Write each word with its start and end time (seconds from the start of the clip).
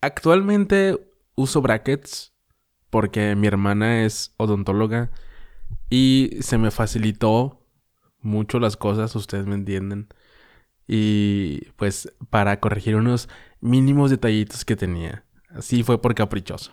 Actualmente 0.00 0.98
uso 1.34 1.60
brackets 1.62 2.32
porque 2.90 3.36
mi 3.36 3.46
hermana 3.46 4.04
es 4.04 4.34
odontóloga 4.36 5.10
y 5.88 6.38
se 6.40 6.58
me 6.58 6.70
facilitó 6.70 7.60
mucho 8.20 8.58
las 8.58 8.76
cosas, 8.76 9.14
ustedes 9.16 9.46
me 9.46 9.54
entienden. 9.54 10.08
Y 10.86 11.66
pues 11.76 12.12
para 12.30 12.58
corregir 12.60 12.96
unos 12.96 13.28
mínimos 13.60 14.10
detallitos 14.10 14.64
que 14.64 14.76
tenía. 14.76 15.24
Así 15.50 15.82
fue 15.82 16.00
por 16.00 16.14
caprichoso. 16.14 16.72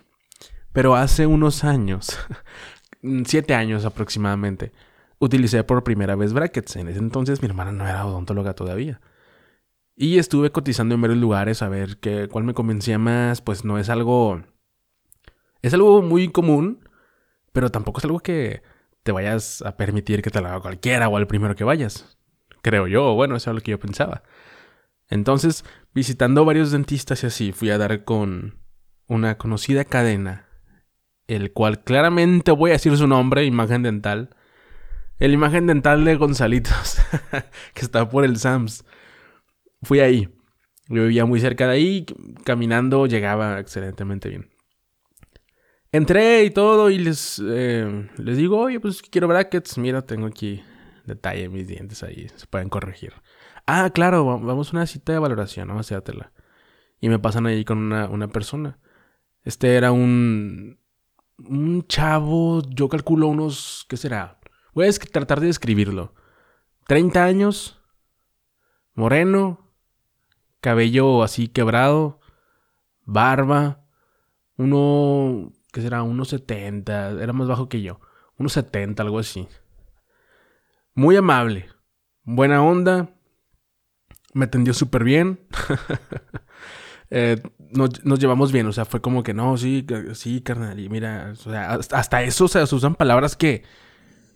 Pero 0.74 0.96
hace 0.96 1.28
unos 1.28 1.64
años, 1.64 2.18
siete 3.26 3.54
años 3.54 3.86
aproximadamente, 3.86 4.72
utilicé 5.20 5.64
por 5.64 5.84
primera 5.84 6.16
vez 6.16 6.34
brackets. 6.34 6.76
En 6.76 6.88
ese 6.88 7.00
entonces 7.00 7.42
mi 7.42 7.48
hermana 7.48 7.72
no 7.72 7.88
era 7.88 8.06
odontóloga 8.06 8.54
todavía. 8.54 9.02
Y 10.00 10.20
estuve 10.20 10.52
cotizando 10.52 10.94
en 10.94 11.02
varios 11.02 11.18
lugares 11.18 11.64
a 11.64 11.70
ver 11.70 11.98
qué, 11.98 12.28
cuál 12.32 12.44
me 12.44 12.54
convencía 12.54 13.00
más. 13.00 13.42
Pues 13.42 13.66
no 13.66 13.80
es 13.80 13.90
algo... 13.90 14.44
Es 15.64 15.74
algo 15.74 16.04
muy 16.04 16.30
común, 16.32 16.88
pero 17.52 17.72
tampoco 17.72 17.98
es 17.98 18.06
algo 18.06 18.20
que 18.20 18.62
te 19.02 19.12
vayas 19.12 19.64
a 19.64 19.76
permitir 19.76 20.22
que 20.22 20.30
te 20.30 20.40
lo 20.40 20.50
haga 20.50 20.60
cualquiera 20.60 21.10
o 21.10 21.18
al 21.18 21.26
primero 21.26 21.56
que 21.56 21.64
vayas. 21.64 22.16
Creo 22.62 22.88
yo, 22.88 23.16
bueno, 23.16 23.36
eso 23.36 23.50
es 23.50 23.56
lo 23.56 23.62
que 23.62 23.72
yo 23.72 23.80
pensaba. 23.80 24.22
Entonces, 25.10 25.66
visitando 25.96 26.46
varios 26.46 26.72
dentistas 26.72 27.24
y 27.24 27.28
así, 27.28 27.52
fui 27.52 27.72
a 27.72 27.80
dar 27.80 28.04
con 28.04 28.60
una 29.08 29.40
conocida 29.40 29.84
cadena, 29.84 30.48
el 31.26 31.54
cual 31.54 31.84
claramente 31.84 32.52
voy 32.52 32.70
a 32.70 32.74
decir 32.74 32.96
su 32.98 33.08
nombre, 33.08 33.46
Imagen 33.46 33.82
Dental. 33.82 34.36
El 35.18 35.34
Imagen 35.34 35.66
Dental 35.66 36.06
de 36.06 36.16
Gonzalitos, 36.18 37.00
que 37.74 37.82
está 37.82 38.08
por 38.10 38.26
el 38.26 38.38
SAMS. 38.38 38.86
Fui 39.82 40.00
ahí. 40.00 40.30
Yo 40.90 41.04
vivía 41.04 41.26
muy 41.26 41.40
cerca 41.40 41.68
de 41.68 41.74
ahí, 41.74 42.06
caminando 42.44 43.08
llegaba 43.08 43.60
excelentemente 43.60 44.30
bien. 44.30 44.50
Entré 45.92 46.44
y 46.44 46.50
todo 46.50 46.90
y 46.90 46.98
les, 46.98 47.42
eh, 47.46 48.10
les 48.18 48.38
digo, 48.38 48.58
oye, 48.60 48.80
pues 48.80 49.02
quiero 49.02 49.28
brackets. 49.28 49.78
Mira, 49.78 50.06
tengo 50.06 50.28
aquí 50.28 50.62
detalle 51.06 51.50
mis 51.50 51.68
dientes 51.68 52.04
ahí, 52.04 52.28
se 52.36 52.46
pueden 52.48 52.70
corregir. 52.70 53.14
Ah, 53.66 53.90
claro, 53.94 54.26
vamos 54.40 54.70
a 54.70 54.78
una 54.78 54.86
cita 54.86 55.14
de 55.14 55.20
valoración, 55.20 55.68
vamos 55.68 55.92
a 55.92 55.96
hacértela. 55.96 56.32
Y 57.00 57.10
me 57.10 57.20
pasan 57.20 57.46
ahí 57.46 57.66
con 57.66 57.78
una, 57.78 58.08
una 58.10 58.28
persona. 58.28 58.80
Este 59.44 59.76
era 59.76 59.92
un, 59.92 60.80
un 61.38 61.88
chavo, 61.88 62.62
yo 62.70 62.90
calculo 62.90 63.28
unos, 63.28 63.86
¿qué 63.90 63.98
será? 63.98 64.40
Voy 64.74 64.88
a 64.88 64.92
tratar 64.92 65.40
de 65.40 65.48
describirlo. 65.48 66.14
30 66.88 67.24
años, 67.24 67.82
moreno, 68.94 69.67
cabello 70.68 71.24
así 71.24 71.48
quebrado, 71.48 72.20
barba, 73.06 73.86
uno, 74.58 75.54
¿qué 75.72 75.82
será? 75.82 76.04
Unos 76.04 76.28
70, 76.28 77.12
era 77.12 77.32
más 77.32 77.48
bajo 77.48 77.70
que 77.70 77.82
yo, 77.82 78.02
unos 78.38 78.52
70, 78.52 79.02
algo 79.02 79.18
así. 79.18 79.48
Muy 80.94 81.16
amable, 81.16 81.70
buena 82.26 82.62
onda, 82.62 83.12
me 84.34 84.44
atendió 84.44 84.74
súper 84.74 85.06
bien. 85.06 85.40
Eh, 87.10 87.42
nos, 87.72 88.20
llevamos 88.20 88.52
bien, 88.52 88.68
o 88.68 88.74
sea, 88.74 88.84
fue 88.84 89.00
como 89.00 89.24
que 89.24 89.34
no, 89.34 89.56
sí, 89.56 89.88
sí, 90.14 90.42
carnal, 90.42 90.78
y 90.78 90.90
mira, 90.90 91.32
o 91.32 91.36
sea, 91.38 91.76
hasta 91.76 92.22
eso, 92.22 92.44
o 92.44 92.48
sea, 92.50 92.68
se 92.68 92.76
usan 92.76 92.96
palabras 92.96 93.38
que, 93.38 93.64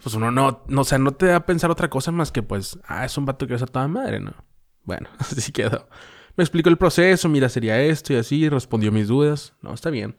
pues 0.02 0.16
uno 0.16 0.32
no, 0.32 0.64
no, 0.70 0.80
o 0.80 0.84
sea, 0.86 0.98
no 0.98 1.12
te 1.12 1.26
da 1.26 1.36
a 1.36 1.46
pensar 1.46 1.70
otra 1.70 1.90
cosa 1.90 2.14
más 2.14 2.32
que, 2.32 2.44
pues, 2.44 2.80
ah, 2.86 3.04
es 3.04 3.18
un 3.18 3.26
vato 3.26 3.46
que 3.46 3.56
es 3.56 3.62
a 3.62 3.66
toda 3.66 3.90
madre, 3.90 4.22
¿no? 4.22 4.36
Bueno, 4.86 5.10
así 5.20 5.52
quedó. 5.52 5.90
Me 6.36 6.44
explicó 6.44 6.70
el 6.70 6.78
proceso, 6.78 7.30
mira, 7.30 7.50
sería 7.50 7.82
esto 7.82 8.14
y 8.14 8.16
así, 8.16 8.50
respondió 8.50 8.92
mis 8.92 9.08
dudas. 9.08 9.54
No, 9.62 9.74
está 9.74 9.90
bien. 9.90 10.16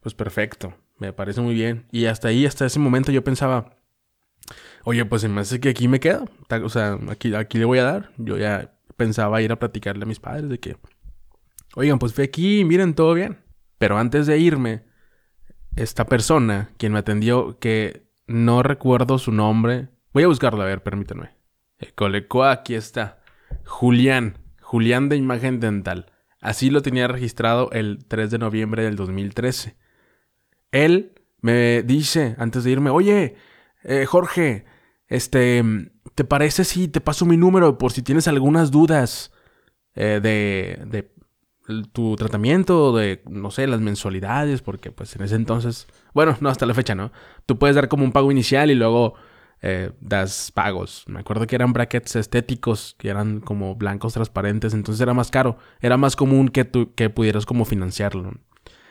Pues 0.00 0.14
perfecto, 0.14 0.74
me 0.98 1.12
parece 1.12 1.40
muy 1.40 1.54
bien. 1.54 1.86
Y 1.92 2.06
hasta 2.06 2.28
ahí, 2.28 2.46
hasta 2.46 2.66
ese 2.66 2.78
momento 2.78 3.12
yo 3.12 3.22
pensaba, 3.22 3.76
oye, 4.84 5.04
pues 5.04 5.22
se 5.22 5.28
me 5.28 5.42
hace 5.42 5.60
que 5.60 5.70
aquí 5.70 5.88
me 5.88 6.00
quedo. 6.00 6.28
O 6.62 6.68
sea, 6.68 6.98
aquí, 7.08 7.34
aquí 7.34 7.58
le 7.58 7.64
voy 7.64 7.78
a 7.78 7.84
dar. 7.84 8.12
Yo 8.16 8.38
ya 8.38 8.72
pensaba 8.96 9.42
ir 9.42 9.52
a 9.52 9.58
platicarle 9.58 10.04
a 10.04 10.06
mis 10.06 10.20
padres 10.20 10.48
de 10.48 10.58
que, 10.58 10.76
oigan, 11.74 11.98
pues 11.98 12.14
fui 12.14 12.24
aquí, 12.24 12.64
miren, 12.64 12.94
todo 12.94 13.14
bien. 13.14 13.38
Pero 13.78 13.98
antes 13.98 14.26
de 14.26 14.38
irme, 14.38 14.84
esta 15.76 16.06
persona, 16.06 16.70
quien 16.76 16.92
me 16.92 16.98
atendió, 16.98 17.58
que 17.58 18.10
no 18.26 18.62
recuerdo 18.62 19.18
su 19.18 19.32
nombre, 19.32 19.88
voy 20.12 20.24
a 20.24 20.28
buscarlo, 20.28 20.62
a 20.62 20.66
ver, 20.66 20.82
permítanme. 20.82 21.30
Colecó, 21.94 22.44
aquí 22.44 22.74
está. 22.74 23.20
Julián. 23.64 24.36
Julián 24.70 25.08
de 25.08 25.16
Imagen 25.16 25.58
Dental. 25.58 26.06
Así 26.40 26.70
lo 26.70 26.80
tenía 26.80 27.08
registrado 27.08 27.72
el 27.72 28.04
3 28.06 28.30
de 28.30 28.38
noviembre 28.38 28.84
del 28.84 28.94
2013. 28.94 29.76
Él 30.70 31.20
me 31.40 31.82
dice, 31.82 32.36
antes 32.38 32.62
de 32.62 32.70
irme, 32.70 32.90
oye, 32.90 33.34
eh, 33.82 34.06
Jorge, 34.06 34.66
este, 35.08 35.64
¿te 36.14 36.22
parece 36.22 36.62
si 36.62 36.86
te 36.86 37.00
paso 37.00 37.26
mi 37.26 37.36
número 37.36 37.78
por 37.78 37.90
si 37.90 38.02
tienes 38.02 38.28
algunas 38.28 38.70
dudas 38.70 39.32
eh, 39.96 40.20
de, 40.22 40.80
de 40.86 41.12
tu 41.90 42.14
tratamiento, 42.14 42.94
de, 42.96 43.24
no 43.28 43.50
sé, 43.50 43.66
las 43.66 43.80
mensualidades? 43.80 44.62
Porque 44.62 44.92
pues 44.92 45.16
en 45.16 45.22
ese 45.22 45.34
entonces, 45.34 45.88
bueno, 46.14 46.36
no 46.40 46.48
hasta 46.48 46.64
la 46.64 46.74
fecha, 46.74 46.94
¿no? 46.94 47.10
Tú 47.44 47.58
puedes 47.58 47.74
dar 47.74 47.88
como 47.88 48.04
un 48.04 48.12
pago 48.12 48.30
inicial 48.30 48.70
y 48.70 48.76
luego 48.76 49.14
eh, 49.62 49.92
das 50.00 50.52
pagos. 50.52 51.04
Me 51.06 51.20
acuerdo 51.20 51.46
que 51.46 51.54
eran 51.54 51.72
brackets 51.72 52.16
estéticos, 52.16 52.96
que 52.98 53.08
eran 53.08 53.40
como 53.40 53.74
blancos 53.74 54.14
transparentes, 54.14 54.74
entonces 54.74 55.00
era 55.00 55.14
más 55.14 55.30
caro. 55.30 55.58
Era 55.80 55.96
más 55.96 56.16
común 56.16 56.48
que, 56.48 56.64
tú, 56.64 56.94
que 56.94 57.10
pudieras 57.10 57.46
como 57.46 57.64
financiarlo. 57.64 58.32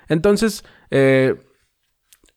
Entonces, 0.08 0.64
eh, 0.92 1.36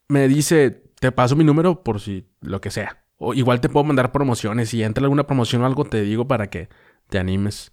me 0.09 0.29
dice, 0.29 0.83
te 1.01 1.13
paso 1.13 1.37
mi 1.37 1.45
número 1.45 1.83
por 1.83 2.01
si 2.01 2.29
lo 2.41 2.61
que 2.61 2.71
sea. 2.71 3.05
O 3.17 3.35
igual 3.35 3.61
te 3.61 3.69
puedo 3.69 3.85
mandar 3.85 4.13
promociones. 4.13 4.71
Si 4.71 4.83
entra 4.83 5.03
alguna 5.03 5.27
promoción 5.27 5.63
o 5.63 5.67
algo, 5.67 5.85
te 5.85 6.03
digo 6.03 6.27
para 6.27 6.51
que 6.51 6.69
te 7.09 7.19
animes. 7.19 7.73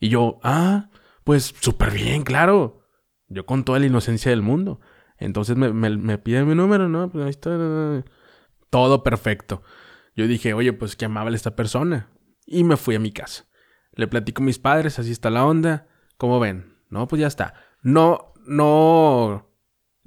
Y 0.00 0.08
yo, 0.08 0.38
ah, 0.42 0.90
pues 1.24 1.54
súper 1.60 1.92
bien, 1.92 2.22
claro. 2.22 2.82
Yo 3.28 3.46
con 3.46 3.64
toda 3.64 3.78
la 3.78 3.86
inocencia 3.86 4.30
del 4.30 4.42
mundo. 4.42 4.80
Entonces 5.18 5.56
me, 5.56 5.72
me, 5.72 6.18
pide 6.18 6.44
mi 6.44 6.54
número, 6.54 6.88
¿no? 6.88 7.10
Pues 7.10 7.24
ahí 7.24 7.30
está. 7.30 8.04
Todo 8.70 9.02
perfecto. 9.02 9.62
Yo 10.16 10.26
dije, 10.26 10.54
oye, 10.54 10.72
pues 10.72 10.96
qué 10.96 11.06
amable 11.06 11.36
esta 11.36 11.56
persona. 11.56 12.10
Y 12.46 12.64
me 12.64 12.76
fui 12.76 12.94
a 12.94 13.00
mi 13.00 13.12
casa. 13.12 13.46
Le 13.92 14.06
platico 14.06 14.42
a 14.42 14.46
mis 14.46 14.58
padres, 14.58 14.98
así 14.98 15.10
está 15.10 15.30
la 15.30 15.44
onda. 15.44 15.88
¿Cómo 16.16 16.40
ven? 16.40 16.76
No, 16.90 17.08
pues 17.08 17.20
ya 17.20 17.26
está. 17.26 17.54
No, 17.82 18.32
no 18.46 19.50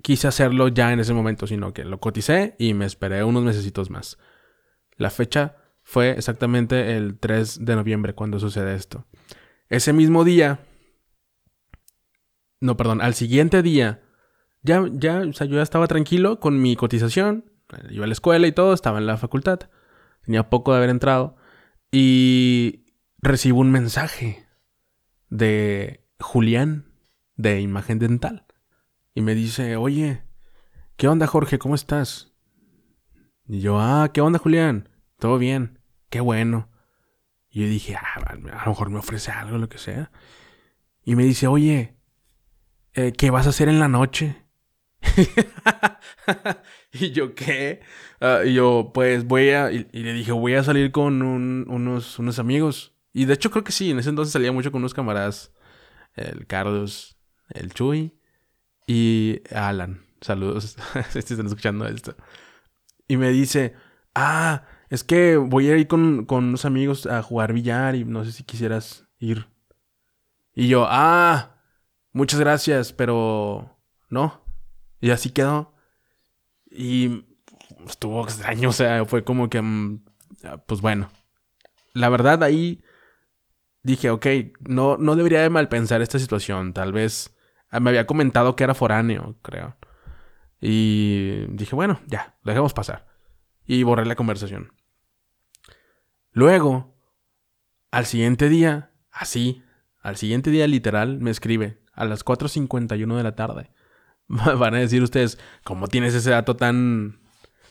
quise 0.01 0.27
hacerlo 0.27 0.67
ya 0.69 0.93
en 0.93 0.99
ese 0.99 1.13
momento, 1.13 1.47
sino 1.47 1.73
que 1.73 1.83
lo 1.83 1.99
coticé 1.99 2.55
y 2.59 2.73
me 2.73 2.85
esperé 2.85 3.23
unos 3.23 3.43
mesecitos 3.43 3.89
más. 3.89 4.17
La 4.95 5.09
fecha 5.09 5.57
fue 5.83 6.11
exactamente 6.11 6.95
el 6.95 7.17
3 7.19 7.65
de 7.65 7.75
noviembre 7.75 8.13
cuando 8.13 8.39
sucede 8.39 8.75
esto. 8.75 9.05
Ese 9.69 9.93
mismo 9.93 10.23
día, 10.23 10.59
no, 12.59 12.77
perdón, 12.77 13.01
al 13.01 13.13
siguiente 13.13 13.61
día, 13.61 14.01
ya, 14.61 14.85
ya, 14.91 15.19
o 15.19 15.33
sea, 15.33 15.47
yo 15.47 15.55
ya 15.55 15.61
estaba 15.61 15.87
tranquilo 15.87 16.39
con 16.39 16.61
mi 16.61 16.75
cotización, 16.75 17.51
iba 17.89 18.05
a 18.05 18.07
la 18.07 18.13
escuela 18.13 18.47
y 18.47 18.51
todo, 18.51 18.73
estaba 18.73 18.97
en 18.97 19.07
la 19.07 19.17
facultad. 19.17 19.69
Tenía 20.27 20.49
poco 20.49 20.71
de 20.71 20.77
haber 20.79 20.89
entrado. 20.89 21.37
Y 21.89 22.85
recibo 23.19 23.61
un 23.61 23.71
mensaje 23.71 24.45
de 25.29 26.05
Julián 26.19 26.91
de 27.37 27.61
Imagen 27.61 27.97
Dental. 27.97 28.45
Y 29.13 29.21
me 29.21 29.35
dice, 29.35 29.77
oye, 29.77 30.23
¿qué 30.97 31.07
onda 31.07 31.27
Jorge? 31.27 31.57
¿Cómo 31.59 31.75
estás? 31.75 32.33
Y 33.47 33.61
yo, 33.61 33.79
ah, 33.79 34.11
¿qué 34.13 34.19
onda 34.19 34.37
Julián? 34.37 34.89
Todo 35.17 35.37
bien, 35.37 35.79
qué 36.09 36.19
bueno. 36.19 36.69
Y 37.49 37.61
yo 37.61 37.69
dije, 37.69 37.95
ah, 37.95 38.19
a 38.19 38.35
lo 38.35 38.71
mejor 38.71 38.89
me 38.89 38.99
ofrece 38.99 39.31
algo, 39.31 39.57
lo 39.57 39.69
que 39.69 39.77
sea. 39.77 40.11
Y 41.05 41.15
me 41.15 41.23
dice, 41.23 41.47
oye, 41.47 41.95
eh, 42.95 43.13
¿qué 43.13 43.29
vas 43.29 43.45
a 43.45 43.51
hacer 43.51 43.69
en 43.69 43.79
la 43.79 43.87
noche? 43.87 44.45
y 46.93 47.11
yo, 47.11 47.33
¿qué? 47.35 47.81
Ah, 48.19 48.41
y 48.45 48.53
yo, 48.53 48.91
pues 48.93 49.25
voy 49.25 49.49
a. 49.49 49.71
Y, 49.71 49.85
le 49.91 50.13
dije, 50.13 50.31
voy 50.31 50.55
a 50.55 50.63
salir 50.63 50.91
con 50.91 51.21
unos, 51.21 52.19
unos 52.19 52.39
amigos. 52.39 52.93
Y 53.13 53.25
de 53.25 53.33
hecho, 53.33 53.51
creo 53.51 53.63
que 53.63 53.71
sí, 53.71 53.91
en 53.91 53.99
ese 53.99 54.09
entonces 54.09 54.33
salía 54.33 54.51
mucho 54.51 54.71
con 54.71 54.81
unos 54.81 54.93
camaradas. 54.93 55.53
El 56.15 56.47
Carlos, 56.47 57.17
el 57.49 57.73
Chuy 57.73 58.13
y 58.87 59.41
Alan. 59.53 60.05
Saludos, 60.21 60.77
si 61.11 61.19
están 61.19 61.45
escuchando 61.45 61.87
esto. 61.87 62.15
Y 63.07 63.17
me 63.17 63.29
dice, 63.29 63.75
ah, 64.15 64.63
es 64.89 65.03
que 65.03 65.37
voy 65.37 65.69
a 65.69 65.77
ir 65.77 65.87
con, 65.87 66.25
con 66.25 66.45
unos 66.45 66.65
amigos 66.65 67.05
a 67.05 67.21
jugar 67.21 67.53
billar 67.53 67.95
y 67.95 68.05
no 68.05 68.25
sé 68.25 68.31
si 68.31 68.43
quisieras 68.43 69.07
ir. 69.19 69.47
Y 70.53 70.67
yo, 70.69 70.87
ah, 70.89 71.61
muchas 72.13 72.39
gracias, 72.39 72.93
pero 72.93 73.77
no. 74.09 74.46
Y 74.99 75.11
así 75.11 75.29
quedó. 75.31 75.73
Y 76.69 77.25
estuvo 77.87 78.23
extraño, 78.23 78.69
o 78.69 78.73
sea, 78.73 79.05
fue 79.05 79.23
como 79.23 79.49
que, 79.49 79.61
mm, 79.61 80.03
pues 80.65 80.81
bueno. 80.81 81.09
La 81.93 82.09
verdad 82.09 82.43
ahí 82.43 82.83
dije, 83.83 84.09
ok, 84.09 84.25
no, 84.59 84.97
no 84.97 85.15
debería 85.15 85.41
de 85.41 85.49
mal 85.49 85.69
pensar 85.69 86.01
esta 86.01 86.19
situación. 86.19 86.73
Tal 86.73 86.91
vez 86.91 87.37
Ah, 87.69 87.79
me 87.79 87.89
había 87.89 88.07
comentado 88.07 88.55
que 88.55 88.63
era 88.63 88.73
foráneo, 88.73 89.37
creo. 89.41 89.75
Y 90.61 91.45
dije, 91.49 91.75
bueno, 91.75 91.99
ya, 92.07 92.37
dejemos 92.43 92.73
pasar. 92.73 93.07
Y 93.65 93.83
borré 93.83 94.05
la 94.05 94.15
conversación. 94.15 94.71
Luego, 96.31 96.95
al 97.91 98.05
siguiente 98.05 98.47
día, 98.49 98.91
así, 99.11 99.63
al 100.01 100.15
siguiente 100.15 100.49
día 100.49 100.67
literal, 100.67 101.19
me 101.19 101.31
escribe 101.31 101.83
a 101.93 102.05
las 102.05 102.23
4.51 102.23 103.17
de 103.17 103.23
la 103.23 103.35
tarde. 103.35 103.71
Van 104.59 104.75
a 104.75 104.79
decir 104.79 105.01
ustedes, 105.01 105.39
¿cómo 105.63 105.87
tienes 105.87 106.13
ese 106.13 106.31
dato 106.31 106.55
tan, 106.55 107.19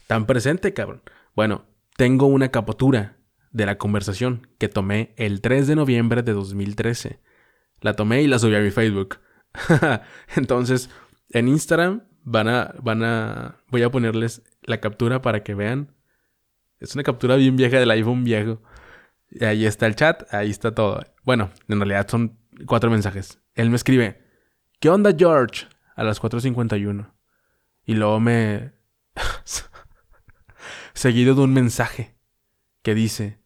tan 0.07 0.27
presente, 0.27 0.73
cabrón? 0.73 1.03
Bueno, 1.35 1.67
tengo 1.97 2.27
una 2.27 2.51
captura 2.51 3.19
de 3.53 3.67
la 3.67 3.79
conversación 3.79 4.49
que 4.59 4.69
tomé 4.69 5.15
el 5.17 5.41
3 5.41 5.67
de 5.67 5.77
noviembre 5.77 6.23
de 6.23 6.33
2013. 6.33 7.21
La 7.81 7.95
tomé 7.95 8.23
y 8.23 8.27
la 8.27 8.39
subí 8.39 8.55
a 8.55 8.61
mi 8.61 8.71
Facebook. 8.71 9.19
Entonces, 10.37 10.91
en 11.31 11.49
Instagram 11.49 12.03
van 12.23 12.49
a, 12.49 12.75
van 12.83 13.03
a, 13.03 13.57
voy 13.69 13.83
a 13.83 13.91
ponerles 13.91 14.43
la 14.63 14.81
captura 14.81 15.23
para 15.23 15.43
que 15.43 15.55
vean. 15.55 15.95
Es 16.81 16.95
una 16.95 17.05
captura 17.05 17.37
bien 17.37 17.57
vieja 17.57 17.79
del 17.79 17.91
iPhone 17.91 18.25
viejo. 18.25 18.63
Y 19.31 19.45
ahí 19.45 19.67
está 19.67 19.87
el 19.87 19.97
chat, 19.97 20.23
ahí 20.33 20.51
está 20.51 20.75
todo. 20.75 21.01
Bueno, 21.25 21.51
en 21.69 21.79
realidad 21.79 22.07
son 22.09 22.39
cuatro 22.67 22.91
mensajes. 22.91 23.41
Él 23.55 23.71
me 23.71 23.77
escribe, 23.77 24.23
¿qué 24.81 24.91
onda 24.91 25.15
George? 25.17 25.67
A 25.97 26.05
las 26.05 26.23
4.51. 26.23 27.13
Y 27.85 27.95
luego 27.95 28.21
me... 28.21 28.73
Seguido 30.95 31.35
de 31.35 31.41
un 31.41 31.53
mensaje 31.53 32.17
que 32.83 32.95
dice, 32.95 33.41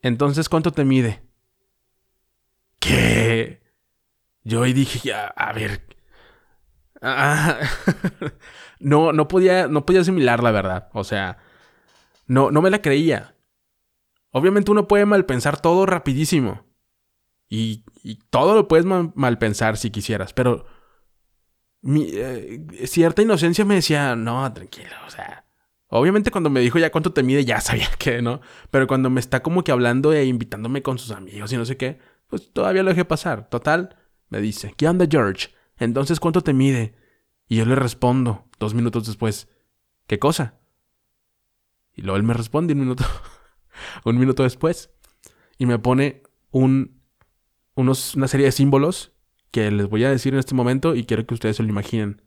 entonces 0.00 0.48
¿cuánto 0.48 0.72
te 0.72 0.84
mide? 0.84 1.22
¿Qué? 2.80 3.62
Yo 4.42 4.62
ahí 4.62 4.72
dije, 4.72 5.00
ya, 5.04 5.26
a 5.26 5.52
ver. 5.52 5.86
Ah, 7.00 7.60
no, 8.80 9.12
no 9.12 9.28
podía, 9.28 9.68
no 9.68 9.86
podía 9.86 10.00
asimilar 10.00 10.42
la 10.42 10.50
verdad. 10.50 10.88
O 10.92 11.04
sea, 11.04 11.38
no, 12.26 12.50
no 12.50 12.62
me 12.62 12.70
la 12.70 12.82
creía. 12.82 13.36
Obviamente 14.30 14.70
uno 14.70 14.88
puede 14.88 15.06
malpensar 15.06 15.60
todo 15.60 15.86
rapidísimo. 15.86 16.64
Y, 17.48 17.84
todo 18.30 18.54
lo 18.54 18.66
puedes 18.66 18.86
malpensar 18.86 19.76
si 19.76 19.90
quisieras, 19.90 20.32
pero 20.32 20.64
mi, 21.82 22.08
eh, 22.12 22.86
cierta 22.86 23.22
inocencia 23.22 23.64
me 23.64 23.74
decía, 23.74 24.16
no, 24.16 24.50
tranquilo, 24.52 24.94
o 25.06 25.10
sea, 25.10 25.44
obviamente 25.88 26.30
cuando 26.30 26.48
me 26.48 26.60
dijo 26.60 26.78
ya 26.78 26.90
cuánto 26.90 27.12
te 27.12 27.22
mide, 27.22 27.44
ya 27.44 27.60
sabía 27.60 27.90
que, 27.98 28.22
¿no? 28.22 28.40
Pero 28.70 28.86
cuando 28.86 29.10
me 29.10 29.20
está 29.20 29.42
como 29.42 29.62
que 29.64 29.72
hablando 29.72 30.12
e 30.12 30.24
invitándome 30.24 30.82
con 30.82 30.98
sus 30.98 31.10
amigos 31.10 31.52
y 31.52 31.56
no 31.56 31.64
sé 31.64 31.76
qué, 31.76 31.98
pues 32.28 32.52
todavía 32.52 32.82
lo 32.82 32.90
dejé 32.90 33.04
pasar. 33.04 33.48
Total, 33.50 33.96
me 34.28 34.40
dice, 34.40 34.74
¿qué 34.76 34.88
onda 34.88 35.06
George? 35.10 35.50
Entonces, 35.76 36.20
¿cuánto 36.20 36.40
te 36.40 36.54
mide? 36.54 36.94
Y 37.48 37.56
yo 37.56 37.66
le 37.66 37.74
respondo, 37.74 38.48
dos 38.58 38.72
minutos 38.72 39.06
después, 39.06 39.48
¿qué 40.06 40.18
cosa? 40.18 40.60
Y 41.94 42.02
luego 42.02 42.16
él 42.16 42.22
me 42.22 42.32
responde 42.32 42.72
un 42.72 42.80
minuto, 42.80 43.04
un 44.04 44.18
minuto 44.18 44.44
después, 44.44 44.90
y 45.58 45.66
me 45.66 45.78
pone 45.78 46.22
un, 46.50 47.02
unos, 47.74 48.14
una 48.14 48.28
serie 48.28 48.46
de 48.46 48.52
símbolos 48.52 49.11
que 49.52 49.70
les 49.70 49.88
voy 49.88 50.02
a 50.04 50.10
decir 50.10 50.32
en 50.32 50.40
este 50.40 50.54
momento 50.54 50.96
y 50.96 51.04
quiero 51.04 51.24
que 51.24 51.34
ustedes 51.34 51.56
se 51.56 51.62
lo 51.62 51.68
imaginen. 51.68 52.22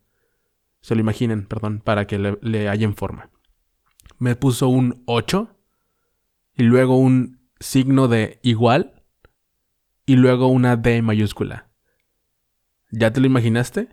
Se 0.79 0.95
lo 0.95 1.01
imaginen, 1.01 1.45
perdón, 1.45 1.81
para 1.83 2.07
que 2.07 2.17
le, 2.17 2.37
le 2.41 2.69
hallen 2.69 2.95
forma. 2.95 3.29
Me 4.19 4.35
puso 4.35 4.69
un 4.69 5.03
8 5.07 5.49
y 6.53 6.63
luego 6.63 6.97
un 6.97 7.49
signo 7.59 8.07
de 8.07 8.39
igual 8.43 9.03
y 10.05 10.15
luego 10.15 10.47
una 10.47 10.77
D 10.77 11.01
mayúscula. 11.01 11.69
¿Ya 12.91 13.11
te 13.11 13.19
lo 13.19 13.25
imaginaste? 13.25 13.89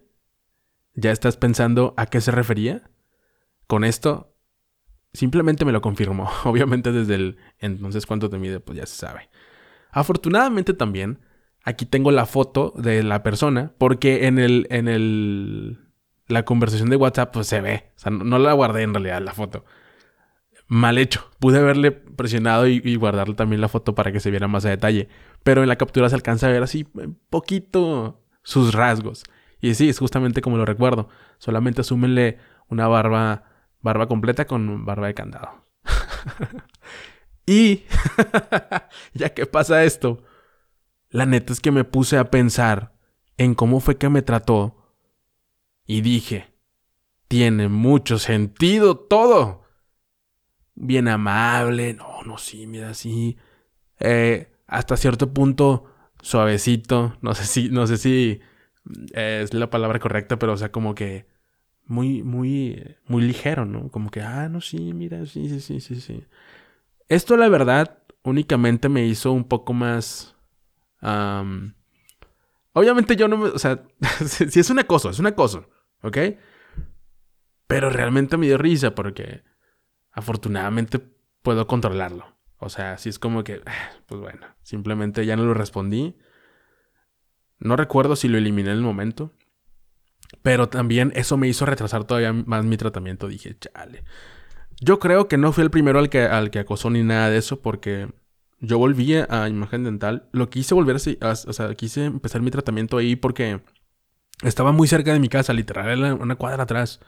¿Ya 0.95 1.11
estás 1.11 1.37
pensando 1.39 1.95
a 1.97 2.07
qué 2.07 2.21
se 2.21 2.31
refería? 2.31 2.91
Con 3.67 3.85
esto, 3.85 4.37
simplemente 5.15 5.65
me 5.65 5.73
lo 5.73 5.81
confirmó. 5.81 6.31
Obviamente 6.45 6.93
desde 6.93 7.15
el 7.15 7.39
entonces 7.59 8.05
cuánto 8.05 8.29
te 8.29 8.39
mide, 8.39 8.61
pues 8.61 8.77
ya 8.77 8.87
se 8.87 8.97
sabe. 8.97 9.31
Afortunadamente 9.91 10.75
también, 10.75 11.21
aquí 11.65 11.87
tengo 11.87 12.11
la 12.11 12.27
foto 12.27 12.73
de 12.77 13.03
la 13.03 13.23
persona, 13.23 13.73
porque 13.79 14.27
en 14.27 14.39
el, 14.39 14.67
en 14.71 14.89
el, 14.89 15.79
la 16.29 16.45
conversación 16.45 16.91
de 16.91 16.97
WhatsApp, 16.97 17.33
pues 17.33 17.47
se 17.47 17.61
ve. 17.61 17.91
O 17.97 17.99
sea, 17.99 18.11
no, 18.11 18.39
la 18.39 18.53
guardé 18.53 18.83
en 18.83 18.95
realidad 18.95 19.23
la 19.23 19.33
foto. 19.33 19.65
Mal 20.67 20.99
hecho. 20.99 21.31
Pude 21.39 21.59
haberle 21.59 21.93
presionado 21.93 22.67
y, 22.67 22.81
y, 22.85 22.97
guardarle 22.97 23.35
también 23.35 23.61
la 23.61 23.69
foto 23.69 23.95
para 23.95 24.13
que 24.13 24.21
se 24.21 24.31
viera 24.31 24.49
más 24.49 24.65
a 24.65 24.71
detalle. 24.71 25.09
Pero 25.43 25.63
en 25.63 25.69
la 25.69 25.77
captura 25.77 26.09
se 26.09 26.15
alcanza 26.15 26.47
a 26.47 26.51
ver 26.51 26.63
así, 26.63 26.87
un 26.95 27.19
poquito 27.29 28.23
sus 28.43 28.75
rasgos. 28.75 29.25
Y 29.61 29.75
sí, 29.75 29.89
es 29.89 29.99
justamente 29.99 30.41
como 30.41 30.57
lo 30.57 30.65
recuerdo. 30.65 31.09
Solamente 31.39 31.83
asúmenle 31.83 32.39
una 32.69 32.89
barba, 32.89 33.45
barba 33.81 34.09
completa 34.09 34.47
con 34.47 34.85
barba 34.85 35.07
de 35.07 35.15
candado. 35.15 35.67
y 37.47 37.85
ya 39.15 39.29
que 39.35 39.47
pasa 39.47 39.85
esto, 39.85 40.25
la 41.13 41.27
neta 41.27 41.53
es 41.53 41.61
que 41.61 41.71
me 41.71 41.85
puse 41.85 42.19
a 42.19 42.31
pensar 42.31 42.95
en 43.37 43.55
cómo 43.55 43.79
fue 43.81 43.99
que 43.99 44.09
me 44.09 44.23
trató 44.23 44.77
y 45.87 46.01
dije, 46.01 46.53
tiene 47.29 47.69
mucho 47.69 48.19
sentido 48.19 48.97
todo. 48.97 49.63
Bien 50.75 51.07
amable, 51.09 51.95
no, 51.95 52.23
no, 52.25 52.39
sí, 52.39 52.67
mira, 52.67 52.95
sí. 52.95 53.37
Eh, 54.01 54.53
hasta 54.67 54.97
cierto 54.97 55.33
punto 55.33 55.85
suavecito, 56.23 57.17
no 57.21 57.35
sé 57.35 57.45
si, 57.45 57.69
no 57.69 57.87
sé 57.87 57.99
si 57.99 58.41
es 59.13 59.53
la 59.55 59.71
palabra 59.71 59.99
correcta, 59.99 60.39
pero 60.39 60.55
o 60.55 60.57
sea, 60.57 60.73
como 60.73 60.95
que 60.95 61.27
muy, 61.87 62.23
muy, 62.23 62.97
muy 63.07 63.23
ligero, 63.23 63.67
¿no? 63.67 63.91
Como 63.91 64.11
que, 64.11 64.23
ah, 64.23 64.49
no, 64.49 64.61
sí, 64.63 64.95
mira, 64.95 65.27
sí, 65.27 65.49
sí, 65.49 65.61
sí, 65.61 65.81
sí, 65.81 66.01
sí. 66.01 66.25
Esto, 67.09 67.37
la 67.37 67.49
verdad, 67.49 67.99
únicamente 68.23 68.89
me 68.89 69.05
hizo 69.05 69.33
un 69.33 69.45
poco 69.45 69.73
más... 69.75 70.32
obviamente 72.73 73.17
yo 73.17 73.29
no 73.29 73.37
me... 73.37 73.49
O 73.49 73.59
sea, 73.59 73.83
si 74.27 74.61
es 74.61 74.71
un 74.71 74.79
acoso, 74.79 75.11
es 75.11 75.19
un 75.19 75.27
acoso, 75.27 75.69
¿ok? 76.03 76.19
Pero 77.67 77.91
realmente 77.91 78.37
me 78.37 78.47
dio 78.47 78.59
risa 78.59 78.95
porque 78.95 79.43
afortunadamente 80.13 81.01
puedo 81.43 81.67
controlarlo. 81.67 82.37
O 82.59 82.69
sea, 82.69 82.97
si 82.99 83.09
es 83.09 83.19
como 83.19 83.43
que, 83.43 83.61
pues 84.07 84.21
bueno, 84.21 84.47
simplemente 84.63 85.27
ya 85.27 85.37
no 85.37 85.45
lo 85.45 85.55
respondí. 85.55 86.17
No 87.59 87.77
recuerdo 87.77 88.15
si 88.17 88.29
lo 88.29 88.39
eliminé 88.39 88.71
en 88.71 88.77
el 88.77 88.83
momento. 88.83 89.33
Pero 90.43 90.69
también 90.69 91.13
eso 91.15 91.37
me 91.37 91.49
hizo 91.49 91.67
retrasar 91.67 92.05
todavía 92.05 92.33
más 92.33 92.65
mi 92.65 92.77
tratamiento. 92.77 93.29
Dije, 93.29 93.57
chale. 93.59 94.05
Yo 94.81 94.99
creo 94.99 95.29
que 95.29 95.39
no 95.39 95.53
fui 95.53 95.65
el 95.65 95.71
primero 95.71 95.99
al 95.99 96.09
que, 96.09 96.23
al 96.23 96.51
que 96.51 96.61
acosó 96.61 96.91
ni 96.91 97.03
nada 97.03 97.31
de 97.31 97.39
eso 97.39 97.61
porque 97.61 98.09
yo 98.63 98.79
volví 98.79 99.15
a 99.15 99.49
imagen 99.51 99.85
dental. 99.85 100.31
Lo 100.33 100.49
quise 100.49 100.75
volver 100.75 100.97
a, 101.21 101.31
o 101.31 101.53
sea, 101.53 101.75
quise 101.75 102.07
empezar 102.07 102.41
mi 102.41 102.51
tratamiento 102.51 102.97
ahí 102.97 103.17
porque 103.17 103.61
estaba 104.43 104.73
muy 104.73 104.89
cerca 104.89 105.13
de 105.13 105.21
mi 105.21 105.29
casa, 105.29 105.53
literal, 105.53 105.99
era 105.99 106.15
una 106.15 106.37
cuadra 106.37 106.63
atrás. 106.63 107.01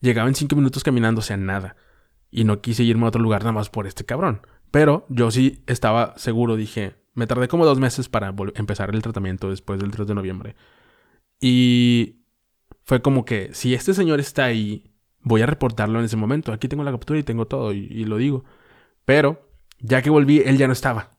Llegaba 0.00 0.28
en 0.28 0.34
cinco 0.34 0.56
minutos 0.56 0.82
caminando, 0.82 1.20
o 1.20 1.22
sea, 1.22 1.36
nada 1.36 1.76
y 2.30 2.44
no 2.44 2.60
quise 2.60 2.82
irme 2.82 3.06
a 3.06 3.08
otro 3.08 3.22
lugar 3.22 3.42
nada 3.42 3.52
más 3.52 3.70
por 3.70 3.86
este 3.86 4.04
cabrón. 4.04 4.42
Pero 4.70 5.06
yo 5.08 5.30
sí 5.30 5.62
estaba 5.66 6.14
seguro, 6.18 6.56
dije, 6.56 6.96
me 7.14 7.26
tardé 7.26 7.48
como 7.48 7.64
dos 7.64 7.78
meses 7.78 8.08
para 8.08 8.34
empezar 8.54 8.94
el 8.94 9.02
tratamiento 9.02 9.50
después 9.50 9.80
del 9.80 9.90
3 9.90 10.06
de 10.08 10.14
noviembre. 10.14 10.56
Y 11.40 12.16
fue 12.84 13.00
como 13.02 13.24
que, 13.24 13.50
si 13.54 13.74
este 13.74 13.94
señor 13.94 14.20
está 14.20 14.44
ahí, 14.44 14.92
voy 15.20 15.42
a 15.42 15.46
reportarlo 15.46 15.98
en 15.98 16.04
ese 16.04 16.16
momento. 16.16 16.52
Aquí 16.52 16.68
tengo 16.68 16.84
la 16.84 16.90
captura 16.90 17.18
y 17.18 17.22
tengo 17.22 17.46
todo, 17.46 17.72
y 17.72 18.04
lo 18.04 18.16
digo. 18.18 18.44
Pero, 19.04 19.45
ya 19.80 20.02
que 20.02 20.10
volví, 20.10 20.42
él 20.44 20.58
ya 20.58 20.66
no 20.66 20.72
estaba. 20.72 21.16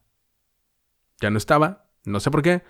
Ya 1.19 1.29
no 1.29 1.37
estaba, 1.37 1.89
no 2.05 2.19
sé 2.19 2.31
por 2.31 2.41
qué, 2.41 2.63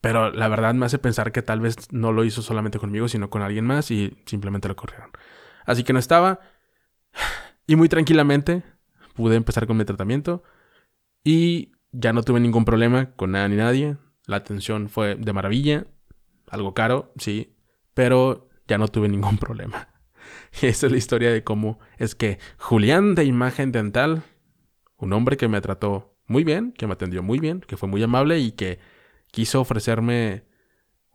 pero 0.00 0.30
la 0.30 0.48
verdad 0.48 0.74
me 0.74 0.86
hace 0.86 0.98
pensar 0.98 1.32
que 1.32 1.42
tal 1.42 1.60
vez 1.60 1.92
no 1.92 2.12
lo 2.12 2.24
hizo 2.24 2.42
solamente 2.42 2.78
conmigo, 2.78 3.08
sino 3.08 3.30
con 3.30 3.42
alguien 3.42 3.64
más 3.64 3.90
y 3.90 4.16
simplemente 4.26 4.68
lo 4.68 4.76
corrieron. 4.76 5.10
Así 5.64 5.82
que 5.82 5.92
no 5.92 5.98
estaba. 5.98 6.40
Y 7.66 7.76
muy 7.76 7.88
tranquilamente 7.88 8.62
pude 9.14 9.36
empezar 9.36 9.66
con 9.66 9.76
mi 9.76 9.84
tratamiento 9.84 10.44
y 11.24 11.72
ya 11.90 12.12
no 12.12 12.22
tuve 12.22 12.38
ningún 12.38 12.64
problema 12.64 13.12
con 13.16 13.32
nada 13.32 13.48
ni 13.48 13.56
nadie. 13.56 13.96
La 14.26 14.36
atención 14.36 14.88
fue 14.88 15.16
de 15.16 15.32
maravilla, 15.32 15.86
algo 16.48 16.74
caro, 16.74 17.12
sí, 17.16 17.56
pero 17.94 18.48
ya 18.68 18.78
no 18.78 18.88
tuve 18.88 19.08
ningún 19.08 19.38
problema. 19.38 19.88
Y 20.60 20.66
esa 20.66 20.86
es 20.86 20.92
la 20.92 20.98
historia 20.98 21.32
de 21.32 21.42
cómo 21.42 21.78
es 21.98 22.14
que 22.14 22.38
Julián 22.58 23.14
de 23.14 23.24
Imagen 23.24 23.72
Dental, 23.72 24.22
un 24.98 25.12
hombre 25.12 25.36
que 25.36 25.48
me 25.48 25.60
trató 25.60 26.16
muy 26.26 26.44
bien, 26.44 26.72
que 26.72 26.86
me 26.86 26.94
atendió 26.94 27.22
muy 27.22 27.38
bien, 27.38 27.60
que 27.60 27.76
fue 27.76 27.88
muy 27.88 28.02
amable 28.02 28.38
y 28.38 28.52
que 28.52 28.78
quiso 29.30 29.60
ofrecerme 29.60 30.44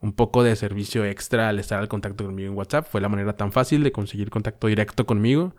un 0.00 0.12
poco 0.12 0.42
de 0.42 0.56
servicio 0.56 1.04
extra 1.04 1.48
al 1.48 1.58
estar 1.58 1.78
al 1.78 1.88
contacto 1.88 2.24
conmigo 2.24 2.50
en 2.50 2.58
WhatsApp, 2.58 2.86
fue 2.90 3.00
la 3.00 3.08
manera 3.08 3.36
tan 3.36 3.52
fácil 3.52 3.84
de 3.84 3.92
conseguir 3.92 4.30
contacto 4.30 4.66
directo 4.66 5.06
conmigo 5.06 5.54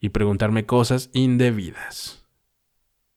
y 0.00 0.10
preguntarme 0.10 0.66
cosas 0.66 1.10
indebidas. 1.14 2.23